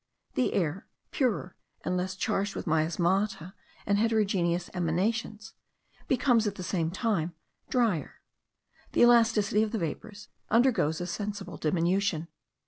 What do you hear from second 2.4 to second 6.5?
with miasmata and heterogeneous emanations, becomes